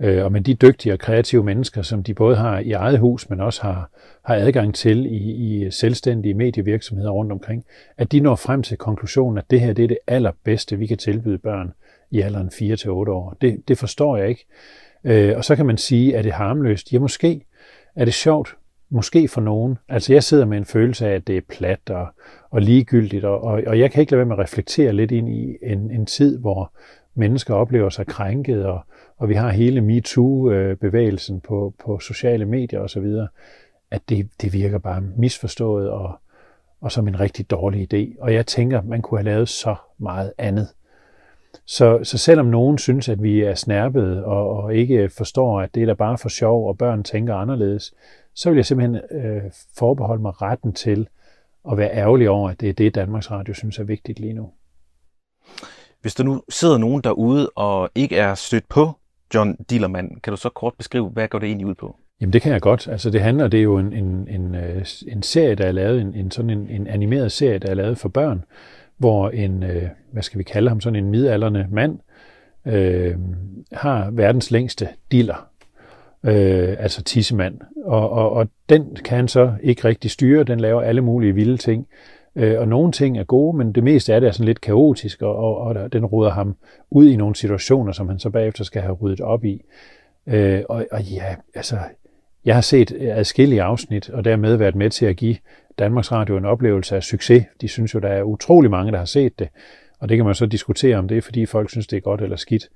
øh, 0.00 0.24
og 0.24 0.32
med 0.32 0.40
de 0.40 0.54
dygtige 0.54 0.92
og 0.92 0.98
kreative 0.98 1.44
mennesker, 1.44 1.82
som 1.82 2.02
de 2.02 2.14
både 2.14 2.36
har 2.36 2.58
i 2.58 2.72
eget 2.72 2.98
hus, 2.98 3.30
men 3.30 3.40
også 3.40 3.62
har, 3.62 3.90
har 4.24 4.34
adgang 4.34 4.74
til 4.74 5.06
i, 5.06 5.30
i 5.30 5.70
selvstændige 5.70 6.34
medievirksomheder 6.34 7.10
rundt 7.10 7.32
omkring, 7.32 7.64
at 7.98 8.12
de 8.12 8.20
når 8.20 8.36
frem 8.36 8.62
til 8.62 8.76
konklusionen, 8.76 9.38
at 9.38 9.50
det 9.50 9.60
her 9.60 9.72
det 9.72 9.82
er 9.82 9.88
det 9.88 9.98
allerbedste, 10.06 10.76
vi 10.78 10.86
kan 10.86 10.98
tilbyde 10.98 11.38
børn 11.38 11.72
i 12.10 12.20
alderen 12.20 12.48
4-8 12.48 12.88
år. 12.88 13.36
Det, 13.40 13.68
det 13.68 13.78
forstår 13.78 14.16
jeg 14.16 14.28
ikke. 14.28 14.46
Øh, 15.04 15.36
og 15.36 15.44
så 15.44 15.56
kan 15.56 15.66
man 15.66 15.78
sige, 15.78 16.14
er 16.14 16.22
det 16.22 16.32
harmløst? 16.32 16.92
Ja, 16.92 16.98
måske. 16.98 17.44
Er 17.96 18.04
det 18.04 18.14
sjovt? 18.14 18.56
Måske 18.90 19.28
for 19.28 19.40
nogen. 19.40 19.78
Altså 19.88 20.12
jeg 20.12 20.22
sidder 20.22 20.44
med 20.44 20.58
en 20.58 20.64
følelse 20.64 21.06
af, 21.06 21.14
at 21.14 21.26
det 21.26 21.36
er 21.36 21.40
plat 21.48 21.90
og, 21.90 22.06
og 22.50 22.62
ligegyldigt, 22.62 23.24
og, 23.24 23.44
og, 23.44 23.62
og 23.66 23.78
jeg 23.78 23.90
kan 23.90 24.00
ikke 24.00 24.12
lade 24.12 24.18
være 24.18 24.26
med 24.26 24.36
at 24.36 24.42
reflektere 24.42 24.92
lidt 24.92 25.10
ind 25.10 25.28
i 25.28 25.56
en, 25.62 25.90
en 25.90 26.06
tid, 26.06 26.38
hvor 26.38 26.72
mennesker 27.14 27.54
oplever 27.54 27.90
sig 27.90 28.06
krænket, 28.06 28.64
og, 28.64 28.80
og 29.16 29.28
vi 29.28 29.34
har 29.34 29.50
hele 29.50 29.80
MeToo-bevægelsen 29.80 31.40
på, 31.40 31.74
på 31.84 31.98
sociale 31.98 32.44
medier 32.44 32.80
osv., 32.80 33.06
at 33.90 34.02
det, 34.08 34.30
det 34.40 34.52
virker 34.52 34.78
bare 34.78 35.00
misforstået 35.00 35.90
og, 35.90 36.18
og 36.80 36.92
som 36.92 37.08
en 37.08 37.20
rigtig 37.20 37.50
dårlig 37.50 37.94
idé. 37.94 38.22
Og 38.22 38.34
jeg 38.34 38.46
tænker, 38.46 38.82
man 38.82 39.02
kunne 39.02 39.18
have 39.18 39.24
lavet 39.24 39.48
så 39.48 39.74
meget 39.98 40.32
andet. 40.38 40.68
Så, 41.66 42.00
så 42.02 42.18
selvom 42.18 42.46
nogen 42.46 42.78
synes, 42.78 43.08
at 43.08 43.22
vi 43.22 43.42
er 43.42 43.54
snærpet 43.54 44.24
og, 44.24 44.50
og 44.50 44.74
ikke 44.74 45.08
forstår, 45.08 45.60
at 45.60 45.74
det 45.74 45.82
er 45.82 45.86
da 45.86 45.94
bare 45.94 46.18
for 46.18 46.28
sjov, 46.28 46.68
og 46.68 46.78
børn 46.78 47.02
tænker 47.02 47.34
anderledes, 47.34 47.94
så 48.34 48.50
vil 48.50 48.56
jeg 48.56 48.66
simpelthen 48.66 49.00
øh, 49.10 49.42
forbeholde 49.78 50.22
mig 50.22 50.42
retten 50.42 50.72
til 50.72 51.08
at 51.70 51.78
være 51.78 51.94
ærgerlig 51.94 52.30
over, 52.30 52.50
at 52.50 52.60
det 52.60 52.68
er 52.68 52.72
det, 52.72 52.94
Danmarks 52.94 53.30
Radio 53.30 53.54
synes 53.54 53.78
er 53.78 53.84
vigtigt 53.84 54.20
lige 54.20 54.32
nu. 54.32 54.50
Hvis 56.00 56.14
der 56.14 56.24
nu 56.24 56.42
sidder 56.48 56.78
nogen 56.78 57.02
derude 57.02 57.50
og 57.50 57.90
ikke 57.94 58.16
er 58.16 58.34
stødt 58.34 58.68
på 58.68 58.92
John 59.34 59.56
Dillermand, 59.70 60.20
kan 60.20 60.30
du 60.30 60.36
så 60.36 60.48
kort 60.48 60.74
beskrive, 60.78 61.08
hvad 61.08 61.28
går 61.28 61.38
det 61.38 61.46
egentlig 61.46 61.66
ud 61.66 61.74
på? 61.74 61.96
Jamen 62.20 62.32
det 62.32 62.42
kan 62.42 62.52
jeg 62.52 62.60
godt. 62.60 62.88
Altså 62.88 63.10
det 63.10 63.20
handler, 63.20 63.48
det 63.48 63.58
er 63.58 63.62
jo 63.62 63.78
en, 63.78 63.92
en, 63.92 64.28
en, 64.28 64.54
øh, 64.54 64.86
en 65.08 65.22
serie, 65.22 65.54
der 65.54 65.66
er 65.66 65.72
lavet, 65.72 66.00
en, 66.00 66.14
en 66.14 66.30
sådan 66.30 66.50
en, 66.50 66.68
en 66.68 66.86
animeret 66.86 67.32
serie, 67.32 67.58
der 67.58 67.70
er 67.70 67.74
lavet 67.74 67.98
for 67.98 68.08
børn, 68.08 68.44
hvor 68.96 69.30
en, 69.30 69.62
øh, 69.62 69.88
hvad 70.12 70.22
skal 70.22 70.38
vi 70.38 70.44
kalde 70.44 70.68
ham, 70.68 70.80
sådan 70.80 71.04
en 71.04 71.10
midalderne 71.10 71.68
mand, 71.70 71.98
øh, 72.66 73.14
har 73.72 74.10
verdens 74.10 74.50
længste 74.50 74.88
diller, 75.12 75.48
øh, 76.24 76.76
altså 76.78 77.02
tissemand. 77.02 77.60
Og, 77.84 78.10
og, 78.10 78.32
og 78.32 78.48
den 78.68 78.96
kan 79.04 79.16
han 79.16 79.28
så 79.28 79.52
ikke 79.62 79.84
rigtig 79.84 80.10
styre, 80.10 80.44
den 80.44 80.60
laver 80.60 80.82
alle 80.82 81.00
mulige 81.00 81.34
vilde 81.34 81.56
ting. 81.56 81.86
Øh, 82.36 82.60
og 82.60 82.68
nogle 82.68 82.92
ting 82.92 83.18
er 83.18 83.24
gode, 83.24 83.56
men 83.56 83.72
det 83.72 83.84
meste 83.84 84.14
af 84.14 84.20
det 84.20 84.28
er 84.28 84.32
sådan 84.32 84.46
lidt 84.46 84.60
kaotisk, 84.60 85.22
og, 85.22 85.36
og, 85.36 85.56
og 85.56 85.92
den 85.92 86.06
ruder 86.06 86.30
ham 86.30 86.56
ud 86.90 87.08
i 87.08 87.16
nogle 87.16 87.36
situationer, 87.36 87.92
som 87.92 88.08
han 88.08 88.18
så 88.18 88.30
bagefter 88.30 88.64
skal 88.64 88.82
have 88.82 88.94
ryddet 88.94 89.20
op 89.20 89.44
i. 89.44 89.62
Øh, 90.26 90.62
og, 90.68 90.86
og 90.90 91.02
ja, 91.02 91.36
altså, 91.54 91.78
jeg 92.44 92.54
har 92.54 92.62
set 92.62 92.92
adskillige 93.00 93.62
afsnit, 93.62 94.10
og 94.10 94.24
dermed 94.24 94.56
været 94.56 94.74
med 94.74 94.90
til 94.90 95.06
at 95.06 95.16
give 95.16 95.36
Danmarks 95.78 96.12
Radio 96.12 96.36
en 96.36 96.44
oplevelse 96.44 96.96
af 96.96 97.02
succes. 97.02 97.44
De 97.60 97.68
synes 97.68 97.94
jo, 97.94 97.98
der 97.98 98.08
er 98.08 98.22
utrolig 98.22 98.70
mange, 98.70 98.92
der 98.92 98.98
har 98.98 99.04
set 99.04 99.38
det, 99.38 99.48
og 100.00 100.08
det 100.08 100.16
kan 100.16 100.26
man 100.26 100.34
så 100.34 100.46
diskutere, 100.46 100.96
om 100.96 101.08
det 101.08 101.16
er, 101.16 101.22
fordi 101.22 101.46
folk 101.46 101.70
synes, 101.70 101.86
det 101.86 101.96
er 101.96 102.00
godt 102.00 102.20
eller 102.20 102.36
skidt. 102.36 102.68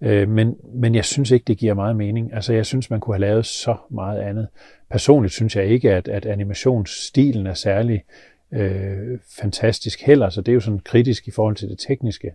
Øh, 0.00 0.28
men, 0.28 0.56
men 0.74 0.94
jeg 0.94 1.04
synes 1.04 1.30
ikke, 1.30 1.44
det 1.44 1.58
giver 1.58 1.74
meget 1.74 1.96
mening. 1.96 2.34
Altså, 2.34 2.52
jeg 2.52 2.66
synes, 2.66 2.90
man 2.90 3.00
kunne 3.00 3.14
have 3.14 3.20
lavet 3.20 3.46
så 3.46 3.76
meget 3.90 4.20
andet. 4.20 4.48
Personligt 4.90 5.34
synes 5.34 5.56
jeg 5.56 5.66
ikke, 5.66 5.92
at, 5.92 6.08
at 6.08 6.26
animationsstilen 6.26 7.46
er 7.46 7.54
særlig 7.54 8.04
øh, 8.52 9.18
fantastisk 9.40 10.02
heller, 10.02 10.28
så 10.28 10.40
det 10.40 10.52
er 10.52 10.54
jo 10.54 10.60
sådan 10.60 10.78
kritisk 10.78 11.28
i 11.28 11.30
forhold 11.30 11.56
til 11.56 11.68
det 11.68 11.78
tekniske. 11.78 12.34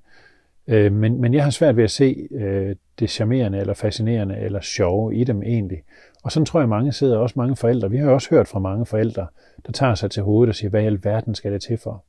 Øh, 0.67 0.91
men, 0.91 1.21
men 1.21 1.33
jeg 1.33 1.43
har 1.43 1.51
svært 1.51 1.77
ved 1.77 1.83
at 1.83 1.91
se 1.91 2.27
øh, 2.31 2.75
det 2.99 3.09
charmerende, 3.09 3.59
eller 3.59 3.73
fascinerende, 3.73 4.37
eller 4.37 4.61
sjove 4.61 5.15
i 5.15 5.23
dem 5.23 5.43
egentlig. 5.43 5.83
Og 6.23 6.31
sådan 6.31 6.45
tror 6.45 6.59
jeg, 6.59 6.69
mange 6.69 6.93
sidder, 6.93 7.17
også 7.17 7.33
mange 7.37 7.55
forældre. 7.55 7.91
Vi 7.91 7.97
har 7.97 8.11
også 8.11 8.29
hørt 8.29 8.47
fra 8.47 8.59
mange 8.59 8.85
forældre, 8.85 9.27
der 9.65 9.71
tager 9.71 9.95
sig 9.95 10.11
til 10.11 10.23
hovedet 10.23 10.49
og 10.49 10.55
siger, 10.55 10.69
hvad 10.69 10.83
i 10.83 10.85
alverden 10.85 11.35
skal 11.35 11.51
det 11.51 11.61
til 11.61 11.77
for? 11.77 12.03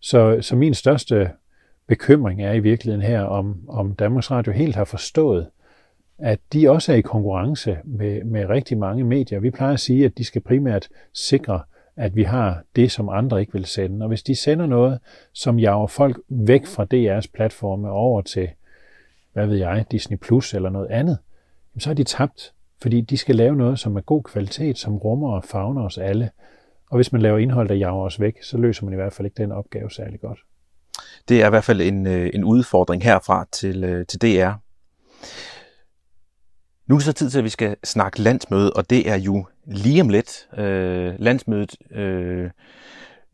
Så, 0.00 0.38
så 0.40 0.56
min 0.56 0.74
største 0.74 1.30
bekymring 1.86 2.42
er 2.42 2.52
i 2.52 2.60
virkeligheden 2.60 3.06
her, 3.06 3.22
om, 3.22 3.60
om 3.68 3.94
Danmarks 3.94 4.30
Radio 4.30 4.52
helt 4.52 4.76
har 4.76 4.84
forstået, 4.84 5.46
at 6.18 6.38
de 6.52 6.70
også 6.70 6.92
er 6.92 6.96
i 6.96 7.00
konkurrence 7.00 7.78
med, 7.84 8.24
med 8.24 8.48
rigtig 8.48 8.78
mange 8.78 9.04
medier. 9.04 9.40
Vi 9.40 9.50
plejer 9.50 9.72
at 9.72 9.80
sige, 9.80 10.04
at 10.04 10.18
de 10.18 10.24
skal 10.24 10.42
primært 10.42 10.88
sikre 11.12 11.60
at 12.00 12.16
vi 12.16 12.22
har 12.22 12.62
det, 12.76 12.92
som 12.92 13.08
andre 13.08 13.40
ikke 13.40 13.52
vil 13.52 13.66
sende. 13.66 14.04
Og 14.04 14.08
hvis 14.08 14.22
de 14.22 14.36
sender 14.36 14.66
noget, 14.66 14.98
som 15.32 15.58
jager 15.58 15.86
folk 15.86 16.20
væk 16.28 16.66
fra 16.66 16.86
DR's 16.94 17.30
platforme 17.34 17.90
over 17.90 18.22
til, 18.22 18.48
hvad 19.32 19.46
ved 19.46 19.56
jeg, 19.56 19.84
Disney 19.90 20.16
Plus 20.16 20.54
eller 20.54 20.70
noget 20.70 20.88
andet, 20.90 21.18
så 21.78 21.90
er 21.90 21.94
de 21.94 22.04
tabt, 22.04 22.52
fordi 22.82 23.00
de 23.00 23.16
skal 23.16 23.36
lave 23.36 23.56
noget, 23.56 23.78
som 23.78 23.96
er 23.96 24.00
god 24.00 24.22
kvalitet, 24.22 24.78
som 24.78 24.96
rummer 24.96 25.32
og 25.32 25.44
fagner 25.44 25.82
os 25.82 25.98
alle. 25.98 26.30
Og 26.90 26.96
hvis 26.96 27.12
man 27.12 27.22
laver 27.22 27.38
indhold, 27.38 27.68
der 27.68 27.74
jager 27.74 28.04
os 28.04 28.20
væk, 28.20 28.42
så 28.42 28.58
løser 28.58 28.84
man 28.84 28.92
i 28.92 28.96
hvert 28.96 29.12
fald 29.12 29.26
ikke 29.26 29.42
den 29.42 29.52
opgave 29.52 29.90
særlig 29.90 30.20
godt. 30.20 30.38
Det 31.28 31.42
er 31.42 31.46
i 31.46 31.50
hvert 31.50 31.64
fald 31.64 31.80
en, 31.80 32.06
øh, 32.06 32.30
en 32.34 32.44
udfordring 32.44 33.02
herfra 33.02 33.46
til, 33.52 33.84
øh, 33.84 34.06
til 34.06 34.20
DR. 34.20 34.52
Nu 36.90 36.96
er 36.96 36.98
det 36.98 37.04
så 37.06 37.12
tid 37.12 37.30
til, 37.30 37.38
at 37.38 37.44
vi 37.44 37.48
skal 37.48 37.76
snakke 37.84 38.22
landsmøde, 38.22 38.72
og 38.72 38.90
det 38.90 39.10
er 39.10 39.16
jo 39.16 39.46
lige 39.66 40.00
om 40.00 40.08
lidt. 40.08 40.48
Øh, 40.58 41.14
landsmødet, 41.18 41.76
øh, 41.90 42.50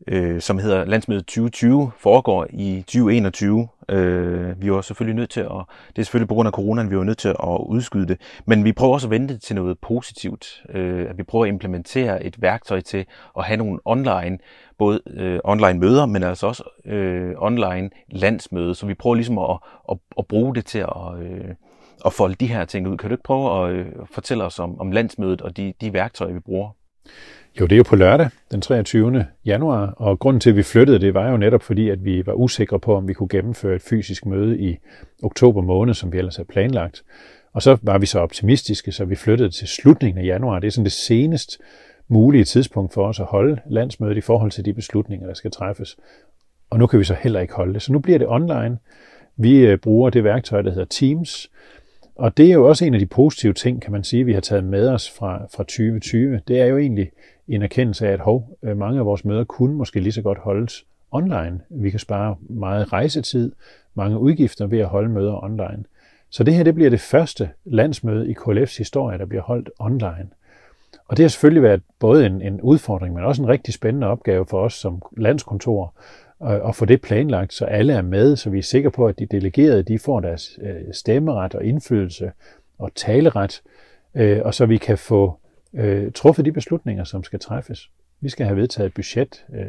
øh, 0.07 0.41
som 0.41 0.59
hedder 0.59 0.85
Landsmødet 0.85 1.25
2020, 1.25 1.91
foregår 1.99 2.47
i 2.49 2.83
2021. 2.87 3.67
Øh, 3.89 4.61
vi 4.61 4.71
var 4.71 4.81
selvfølgelig 4.81 5.15
nødt 5.15 5.29
til 5.29 5.39
at, 5.39 5.63
det 5.95 6.01
er 6.01 6.03
selvfølgelig 6.03 6.27
på 6.27 6.33
grund 6.33 6.47
af 6.47 6.53
coronaen, 6.53 6.91
vi 6.91 6.97
var 6.97 7.03
nødt 7.03 7.17
til 7.17 7.27
at 7.27 7.59
udskyde 7.65 8.07
det, 8.07 8.21
men 8.45 8.63
vi 8.63 8.73
prøver 8.73 8.93
også 8.93 9.07
at 9.07 9.11
vente 9.11 9.37
til 9.37 9.55
noget 9.55 9.79
positivt. 9.79 10.63
Øh, 10.69 11.09
at 11.09 11.17
vi 11.17 11.23
prøver 11.23 11.45
at 11.45 11.49
implementere 11.49 12.23
et 12.23 12.41
værktøj 12.41 12.81
til 12.81 13.05
at 13.37 13.43
have 13.43 13.57
nogle 13.57 13.79
online, 13.85 14.37
både 14.77 15.01
øh, 15.07 15.39
online 15.43 15.79
møder, 15.79 16.05
men 16.05 16.23
altså 16.23 16.47
også 16.47 16.63
øh, 16.85 17.33
online 17.37 17.89
landsmøde, 18.09 18.75
så 18.75 18.85
vi 18.85 18.93
prøver 18.93 19.15
ligesom 19.15 19.37
at, 19.37 19.57
at, 19.91 19.97
at 20.17 20.27
bruge 20.27 20.55
det 20.55 20.65
til 20.65 20.79
at... 20.79 21.19
Øh, 21.21 21.55
at 22.05 22.13
folde 22.13 22.35
de 22.35 22.47
her 22.47 22.65
ting 22.65 22.87
ud. 22.87 22.97
Kan 22.97 23.09
du 23.09 23.13
ikke 23.13 23.23
prøve 23.23 23.69
at 23.69 23.75
øh, 23.75 23.85
fortælle 24.11 24.43
os 24.43 24.59
om, 24.59 24.79
om 24.79 24.91
landsmødet 24.91 25.41
og 25.41 25.57
de, 25.57 25.73
de 25.81 25.93
værktøjer, 25.93 26.33
vi 26.33 26.39
bruger? 26.39 26.69
Jo, 27.59 27.65
det 27.65 27.71
er 27.71 27.77
jo 27.77 27.83
på 27.83 27.95
lørdag, 27.95 28.29
den 28.51 28.61
23. 28.61 29.25
januar, 29.45 29.85
og 29.87 30.19
grunden 30.19 30.39
til, 30.39 30.49
at 30.49 30.55
vi 30.55 30.63
flyttede 30.63 30.99
det, 30.99 31.13
var 31.13 31.31
jo 31.31 31.37
netop 31.37 31.63
fordi, 31.63 31.89
at 31.89 32.05
vi 32.05 32.25
var 32.25 32.33
usikre 32.33 32.79
på, 32.79 32.95
om 32.95 33.07
vi 33.07 33.13
kunne 33.13 33.29
gennemføre 33.29 33.75
et 33.75 33.81
fysisk 33.81 34.25
møde 34.25 34.59
i 34.59 34.77
oktober 35.23 35.61
måned, 35.61 35.93
som 35.93 36.11
vi 36.11 36.17
ellers 36.17 36.35
havde 36.35 36.47
planlagt. 36.47 37.03
Og 37.53 37.61
så 37.61 37.77
var 37.81 37.97
vi 37.97 38.05
så 38.05 38.19
optimistiske, 38.19 38.91
så 38.91 39.05
vi 39.05 39.15
flyttede 39.15 39.49
til 39.49 39.67
slutningen 39.67 40.23
af 40.23 40.27
januar. 40.27 40.59
Det 40.59 40.67
er 40.67 40.71
sådan 40.71 40.85
det 40.85 40.91
senest 40.91 41.57
mulige 42.07 42.43
tidspunkt 42.43 42.93
for 42.93 43.07
os 43.07 43.19
at 43.19 43.25
holde 43.25 43.61
landsmødet 43.69 44.17
i 44.17 44.21
forhold 44.21 44.51
til 44.51 44.65
de 44.65 44.73
beslutninger, 44.73 45.27
der 45.27 45.33
skal 45.33 45.51
træffes. 45.51 45.97
Og 46.69 46.79
nu 46.79 46.87
kan 46.87 46.99
vi 46.99 47.03
så 47.03 47.15
heller 47.19 47.39
ikke 47.39 47.53
holde 47.53 47.73
det. 47.73 47.81
Så 47.81 47.91
nu 47.91 47.99
bliver 47.99 48.17
det 48.17 48.27
online, 48.27 48.77
Vi 49.39 49.59
øh, 49.59 49.77
bruger 49.77 50.09
det 50.09 50.23
værktøj, 50.23 50.61
der 50.61 50.71
hedder 50.71 50.85
Teams, 50.85 51.51
og 52.17 52.37
det 52.37 52.49
er 52.49 52.53
jo 52.53 52.67
også 52.67 52.85
en 52.85 52.93
af 52.93 52.99
de 52.99 53.05
positive 53.05 53.53
ting, 53.53 53.81
kan 53.81 53.91
man 53.91 54.03
sige, 54.03 54.25
vi 54.25 54.33
har 54.33 54.41
taget 54.41 54.63
med 54.63 54.89
os 54.89 55.11
fra, 55.11 55.45
fra 55.55 55.63
2020. 55.63 56.41
Det 56.47 56.61
er 56.61 56.65
jo 56.65 56.77
egentlig 56.77 57.11
en 57.47 57.61
erkendelse 57.61 58.07
af, 58.07 58.11
at 58.11 58.19
hov, 58.19 58.57
øh, 58.63 58.77
mange 58.77 58.99
af 58.99 59.05
vores 59.05 59.25
møder 59.25 59.43
kunne 59.43 59.75
måske 59.75 59.99
lige 59.99 60.11
så 60.11 60.21
godt 60.21 60.37
holdes 60.37 60.85
online. 61.11 61.59
Vi 61.69 61.89
kan 61.89 61.99
spare 61.99 62.35
meget 62.39 62.93
rejsetid, 62.93 63.51
mange 63.93 64.19
udgifter 64.19 64.67
ved 64.67 64.79
at 64.79 64.87
holde 64.87 65.09
møder 65.09 65.43
online. 65.43 65.83
Så 66.29 66.43
det 66.43 66.53
her 66.53 66.63
det 66.63 66.75
bliver 66.75 66.89
det 66.89 66.99
første 66.99 67.49
landsmøde 67.65 68.29
i 68.29 68.35
KLF's 68.39 68.77
historie, 68.77 69.17
der 69.17 69.25
bliver 69.25 69.43
holdt 69.43 69.69
online. 69.79 70.29
Og 71.07 71.17
det 71.17 71.23
har 71.23 71.29
selvfølgelig 71.29 71.63
været 71.63 71.81
både 71.99 72.25
en, 72.25 72.41
en 72.41 72.61
udfordring, 72.61 73.13
men 73.13 73.23
også 73.23 73.41
en 73.41 73.49
rigtig 73.49 73.73
spændende 73.73 74.07
opgave 74.07 74.45
for 74.45 74.61
os 74.61 74.73
som 74.73 75.01
landskontor 75.17 75.93
og 76.39 76.75
få 76.75 76.85
det 76.85 77.01
planlagt, 77.01 77.53
så 77.53 77.65
alle 77.65 77.93
er 77.93 78.01
med, 78.01 78.35
så 78.35 78.49
vi 78.49 78.57
er 78.57 78.63
sikre 78.63 78.91
på, 78.91 79.07
at 79.07 79.19
de 79.19 79.25
delegerede 79.25 79.83
de 79.83 79.99
får 79.99 80.19
deres 80.19 80.59
øh, 80.61 80.93
stemmeret 80.93 81.55
og 81.55 81.65
indflydelse 81.65 82.31
og 82.77 82.91
taleret, 82.95 83.61
øh, 84.15 84.41
og 84.45 84.53
så 84.53 84.65
vi 84.65 84.77
kan 84.77 84.97
få 84.97 85.39
øh, 85.73 86.11
truffet 86.11 86.45
de 86.45 86.51
beslutninger, 86.51 87.03
som 87.03 87.23
skal 87.23 87.39
træffes. 87.39 87.89
Vi 88.21 88.29
skal 88.29 88.45
have 88.45 88.57
vedtaget 88.57 88.87
et 88.87 88.93
budget, 88.93 89.45
øh, 89.53 89.65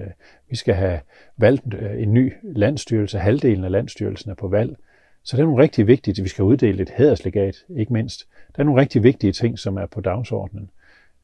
vi 0.50 0.56
skal 0.56 0.74
have 0.74 1.00
valgt 1.36 1.74
øh, 1.74 2.02
en 2.02 2.14
ny 2.14 2.32
landstyrelse, 2.42 3.18
halvdelen 3.18 3.64
af 3.64 3.70
landstyrelsen 3.70 4.30
er 4.30 4.34
på 4.34 4.48
valg, 4.48 4.76
så 5.24 5.36
det 5.36 5.42
er 5.42 5.46
nogle 5.46 5.62
rigtig 5.62 5.86
vigtige, 5.86 6.22
vi 6.22 6.28
skal 6.28 6.44
uddele 6.44 6.82
et 6.82 6.90
hæderslegat, 6.90 7.56
ikke 7.76 7.92
mindst. 7.92 8.28
Der 8.56 8.62
er 8.62 8.64
nogle 8.64 8.80
rigtig 8.80 9.02
vigtige 9.02 9.32
ting, 9.32 9.58
som 9.58 9.76
er 9.76 9.86
på 9.86 10.00
dagsordenen. 10.00 10.70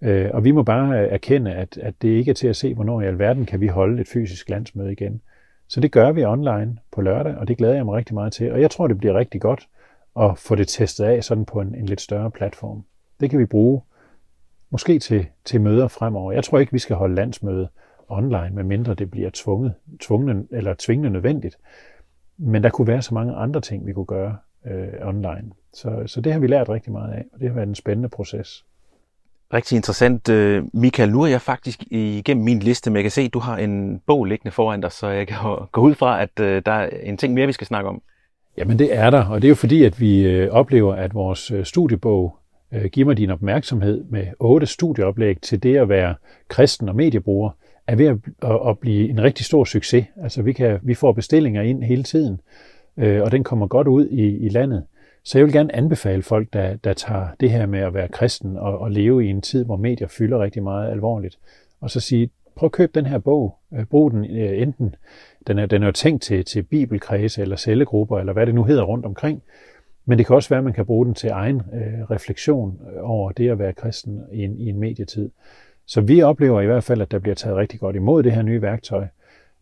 Øh, 0.02 0.30
og 0.34 0.44
vi 0.44 0.50
må 0.50 0.62
bare 0.62 1.08
erkende, 1.08 1.54
at, 1.54 1.78
at 1.78 1.94
det 2.02 2.08
ikke 2.08 2.30
er 2.30 2.34
til 2.34 2.48
at 2.48 2.56
se, 2.56 2.74
hvornår 2.74 3.00
i 3.00 3.06
alverden 3.06 3.46
kan 3.46 3.60
vi 3.60 3.66
holde 3.66 4.00
et 4.00 4.08
fysisk 4.08 4.50
landsmøde 4.50 4.92
igen. 4.92 5.20
Så 5.68 5.80
det 5.80 5.92
gør 5.92 6.12
vi 6.12 6.24
online 6.24 6.78
på 6.92 7.00
lørdag, 7.00 7.36
og 7.36 7.48
det 7.48 7.58
glæder 7.58 7.74
jeg 7.74 7.84
mig 7.84 7.94
rigtig 7.94 8.14
meget 8.14 8.32
til. 8.32 8.52
Og 8.52 8.60
jeg 8.60 8.70
tror, 8.70 8.86
det 8.86 8.98
bliver 8.98 9.14
rigtig 9.14 9.40
godt 9.40 9.68
at 10.20 10.38
få 10.38 10.54
det 10.54 10.68
testet 10.68 11.04
af 11.04 11.24
sådan 11.24 11.44
på 11.44 11.60
en, 11.60 11.74
en 11.74 11.86
lidt 11.86 12.00
større 12.00 12.30
platform. 12.30 12.84
Det 13.20 13.30
kan 13.30 13.38
vi 13.38 13.44
bruge 13.44 13.82
måske 14.70 14.98
til, 14.98 15.26
til 15.44 15.60
møder 15.60 15.88
fremover. 15.88 16.32
Jeg 16.32 16.44
tror 16.44 16.58
ikke, 16.58 16.72
vi 16.72 16.78
skal 16.78 16.96
holde 16.96 17.14
landsmøde 17.14 17.68
online, 18.08 18.50
medmindre 18.50 18.94
det 18.94 19.10
bliver 19.10 19.30
tvunget, 19.34 19.74
tvunget 20.00 20.46
eller 20.50 20.74
tvingende 20.78 21.10
nødvendigt. 21.10 21.58
Men 22.36 22.62
der 22.62 22.70
kunne 22.70 22.86
være 22.86 23.02
så 23.02 23.14
mange 23.14 23.34
andre 23.34 23.60
ting, 23.60 23.86
vi 23.86 23.92
kunne 23.92 24.06
gøre 24.06 24.36
øh, 24.66 24.92
online. 25.02 25.52
Så, 25.72 26.02
så 26.06 26.20
det 26.20 26.32
har 26.32 26.40
vi 26.40 26.46
lært 26.46 26.68
rigtig 26.68 26.92
meget 26.92 27.12
af, 27.12 27.24
og 27.32 27.40
det 27.40 27.48
har 27.48 27.54
været 27.54 27.68
en 27.68 27.74
spændende 27.74 28.08
proces. 28.08 28.64
Rigtig 29.52 29.76
interessant. 29.76 30.28
Øh, 30.28 30.64
Michael, 30.72 31.12
nu 31.12 31.22
er 31.22 31.26
jeg 31.26 31.40
faktisk 31.40 31.82
igennem 31.90 32.44
min 32.44 32.58
liste, 32.58 32.90
men 32.90 32.96
jeg 32.96 33.04
kan 33.04 33.10
se, 33.10 33.22
at 33.22 33.34
du 33.34 33.38
har 33.38 33.56
en 33.56 34.00
bog 34.06 34.24
liggende 34.24 34.50
foran 34.50 34.80
dig, 34.80 34.92
så 34.92 35.08
jeg 35.08 35.26
kan 35.26 35.36
gå 35.72 35.80
ud 35.80 35.94
fra, 35.94 36.22
at 36.22 36.40
øh, 36.40 36.62
der 36.66 36.72
er 36.72 36.88
en 37.02 37.16
ting 37.16 37.34
mere, 37.34 37.46
vi 37.46 37.52
skal 37.52 37.66
snakke 37.66 37.88
om. 37.88 38.02
Jamen 38.58 38.78
det 38.78 38.96
er 38.96 39.10
der, 39.10 39.24
og 39.24 39.42
det 39.42 39.48
er 39.48 39.50
jo 39.50 39.54
fordi, 39.54 39.84
at 39.84 40.00
vi 40.00 40.22
øh, 40.22 40.50
oplever, 40.50 40.94
at 40.94 41.14
vores 41.14 41.52
studiebog 41.64 42.36
giver 42.92 43.06
mig 43.06 43.16
din 43.16 43.30
opmærksomhed 43.30 44.04
med 44.10 44.26
otte 44.40 44.66
studieoplæg 44.66 45.40
til 45.40 45.62
det 45.62 45.76
at 45.76 45.88
være 45.88 46.14
kristen 46.48 46.88
og 46.88 46.96
mediebruger, 46.96 47.50
er 47.86 47.96
ved 47.96 48.06
at, 48.68 48.78
blive 48.78 49.08
en 49.08 49.22
rigtig 49.22 49.46
stor 49.46 49.64
succes. 49.64 50.04
Altså 50.22 50.42
vi, 50.42 50.52
kan, 50.52 50.78
vi 50.82 50.94
får 50.94 51.12
bestillinger 51.12 51.62
ind 51.62 51.82
hele 51.82 52.02
tiden, 52.02 52.40
og 52.96 53.32
den 53.32 53.44
kommer 53.44 53.66
godt 53.66 53.88
ud 53.88 54.08
i, 54.08 54.46
i 54.46 54.48
landet. 54.48 54.84
Så 55.24 55.38
jeg 55.38 55.44
vil 55.44 55.52
gerne 55.52 55.76
anbefale 55.76 56.22
folk, 56.22 56.52
der, 56.52 56.76
der 56.76 56.92
tager 56.92 57.26
det 57.40 57.50
her 57.50 57.66
med 57.66 57.80
at 57.80 57.94
være 57.94 58.08
kristen 58.08 58.56
og, 58.56 58.78
og 58.78 58.90
leve 58.90 59.26
i 59.26 59.28
en 59.28 59.42
tid, 59.42 59.64
hvor 59.64 59.76
medier 59.76 60.08
fylder 60.08 60.42
rigtig 60.42 60.62
meget 60.62 60.90
alvorligt, 60.90 61.38
og 61.80 61.90
så 61.90 62.00
sige, 62.00 62.30
prøv 62.56 62.66
at 62.66 62.72
købe 62.72 62.92
den 62.94 63.06
her 63.06 63.18
bog. 63.18 63.58
Øh, 63.74 63.84
brug 63.84 64.10
den 64.10 64.24
øh, 64.24 64.62
enten, 64.62 64.94
den 65.46 65.58
er, 65.58 65.66
den 65.66 65.82
er 65.82 65.86
jo 65.86 65.92
tænkt 65.92 66.22
til, 66.22 66.44
til 66.44 66.62
bibelkredse 66.62 67.42
eller 67.42 67.56
cellegrupper, 67.56 68.18
eller 68.18 68.32
hvad 68.32 68.46
det 68.46 68.54
nu 68.54 68.64
hedder 68.64 68.82
rundt 68.82 69.06
omkring, 69.06 69.42
men 70.06 70.18
det 70.18 70.26
kan 70.26 70.36
også 70.36 70.48
være, 70.48 70.58
at 70.58 70.64
man 70.64 70.72
kan 70.72 70.86
bruge 70.86 71.06
den 71.06 71.14
til 71.14 71.30
egen 71.30 71.56
øh, 71.56 72.10
refleksion 72.10 72.80
øh, 72.92 73.10
over 73.10 73.32
det 73.32 73.50
at 73.50 73.58
være 73.58 73.72
kristen 73.72 74.20
i 74.32 74.44
en, 74.44 74.58
i 74.58 74.68
en 74.68 74.78
medietid. 74.78 75.30
Så 75.86 76.00
vi 76.00 76.22
oplever 76.22 76.60
i 76.60 76.66
hvert 76.66 76.84
fald, 76.84 77.00
at 77.00 77.10
der 77.10 77.18
bliver 77.18 77.34
taget 77.34 77.56
rigtig 77.56 77.80
godt 77.80 77.96
imod 77.96 78.22
det 78.22 78.32
her 78.32 78.42
nye 78.42 78.62
værktøj, 78.62 79.06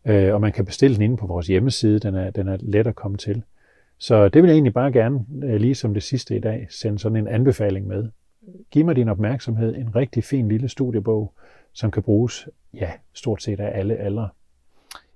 øh, 0.05 0.33
og 0.33 0.41
man 0.41 0.51
kan 0.51 0.65
bestille 0.65 0.95
den 0.95 1.03
inde 1.03 1.17
på 1.17 1.27
vores 1.27 1.47
hjemmeside. 1.47 1.99
Den 1.99 2.15
er, 2.15 2.31
den 2.31 2.47
er 2.47 2.57
let 2.59 2.87
at 2.87 2.95
komme 2.95 3.17
til. 3.17 3.43
Så 4.03 4.29
det 4.29 4.41
vil 4.41 4.47
jeg 4.47 4.53
egentlig 4.53 4.73
bare 4.73 4.91
gerne, 4.91 5.25
øh, 5.43 5.55
lige 5.55 5.75
som 5.75 5.93
det 5.93 6.03
sidste 6.03 6.35
i 6.35 6.39
dag, 6.39 6.67
sende 6.69 6.99
sådan 6.99 7.15
en 7.15 7.27
anbefaling 7.27 7.87
med. 7.87 8.09
Giv 8.71 8.85
mig 8.85 8.95
din 8.95 9.09
opmærksomhed, 9.09 9.75
en 9.75 9.95
rigtig 9.95 10.23
fin 10.23 10.47
lille 10.47 10.69
studiebog, 10.69 11.33
som 11.73 11.91
kan 11.91 12.03
bruges, 12.03 12.47
ja, 12.73 12.91
stort 13.13 13.43
set 13.43 13.59
af 13.59 13.79
alle 13.79 13.95
aldre. 13.95 14.29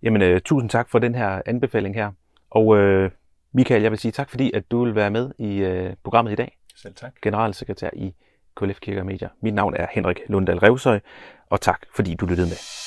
Jamen, 0.04 0.34
uh, 0.34 0.40
tusind 0.40 0.70
tak 0.70 0.90
for 0.90 1.00
den 1.00 1.16
her 1.16 1.42
anbefaling 1.46 1.96
her. 1.96 2.12
Og 2.50 2.68
uh, 2.68 3.10
Michael, 3.52 3.82
jeg 3.82 3.92
vil 3.92 4.00
sige 4.00 4.12
tak, 4.12 4.30
fordi 4.30 4.52
at 4.54 4.72
du 4.72 4.86
vil 4.86 4.96
være 4.96 5.12
med 5.12 5.32
i 5.40 5.66
uh, 5.66 5.94
programmet 6.04 6.32
i 6.32 6.36
dag. 6.36 6.58
Selv 6.76 6.96
tak. 6.96 7.14
Generalsekretær 7.22 7.90
i 7.94 8.14
KLF 8.56 8.80
Kirke 8.80 9.00
og 9.00 9.06
Medier. 9.06 9.30
Mit 9.42 9.54
navn 9.54 9.76
er 9.76 9.88
Henrik 9.92 10.20
Lunddal 10.28 10.58
Revsøj, 10.58 11.00
og 11.50 11.62
tak 11.62 11.82
fordi 11.96 12.16
du 12.16 12.26
lyttede 12.26 12.48
med. 12.48 12.87